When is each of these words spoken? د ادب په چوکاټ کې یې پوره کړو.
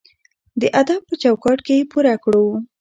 د 0.61 0.63
ادب 0.81 1.01
په 1.09 1.15
چوکاټ 1.23 1.59
کې 1.65 1.73
یې 1.79 1.89
پوره 1.91 2.15
کړو. 2.23 2.45